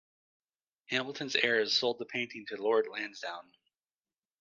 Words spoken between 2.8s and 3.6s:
Lansdowne.